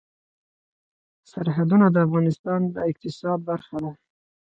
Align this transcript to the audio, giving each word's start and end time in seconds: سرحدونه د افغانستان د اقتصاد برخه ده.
سرحدونه 1.31 1.85
د 1.91 1.97
افغانستان 2.07 2.59
د 2.75 2.77
اقتصاد 2.91 3.39
برخه 3.49 3.75
ده. 3.83 3.91